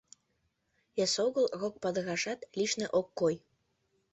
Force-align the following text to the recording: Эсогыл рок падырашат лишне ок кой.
Эсогыл 1.03 1.45
рок 1.59 1.75
падырашат 1.83 2.39
лишне 2.57 2.87
ок 2.99 3.07
кой. 3.19 3.35